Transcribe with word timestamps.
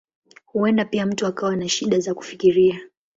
Huenda 0.45 0.85
pia 0.85 1.05
mtu 1.05 1.25
akawa 1.27 1.55
na 1.55 1.69
shida 1.69 1.99
za 1.99 2.13
kufikiria. 2.13 2.79